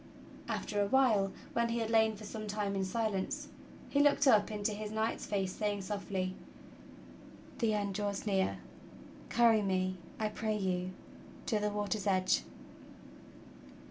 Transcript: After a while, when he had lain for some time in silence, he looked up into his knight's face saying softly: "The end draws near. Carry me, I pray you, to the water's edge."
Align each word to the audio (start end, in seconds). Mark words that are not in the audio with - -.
After 0.49 0.81
a 0.81 0.87
while, 0.87 1.31
when 1.53 1.69
he 1.69 1.77
had 1.77 1.91
lain 1.91 2.15
for 2.15 2.23
some 2.23 2.47
time 2.47 2.75
in 2.75 2.83
silence, 2.83 3.49
he 3.87 3.99
looked 3.99 4.25
up 4.25 4.49
into 4.49 4.71
his 4.71 4.89
knight's 4.89 5.27
face 5.27 5.53
saying 5.53 5.83
softly: 5.83 6.33
"The 7.59 7.75
end 7.75 7.93
draws 7.93 8.25
near. 8.25 8.57
Carry 9.29 9.61
me, 9.61 9.97
I 10.19 10.29
pray 10.29 10.57
you, 10.57 10.93
to 11.45 11.59
the 11.59 11.69
water's 11.69 12.07
edge." 12.07 12.41